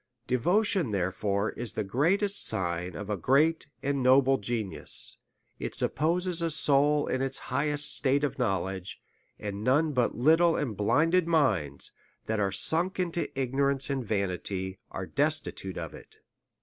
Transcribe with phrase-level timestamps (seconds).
[0.25, 5.17] Devotion, therefore, is the greatest sign of a great and noble genius,
[5.59, 8.99] it supposes a soul in its high est state of knowledge;
[9.37, 11.91] and none but little and blinded minds,
[12.25, 16.15] that are sunk into ignorance and vanity, are destitute of it.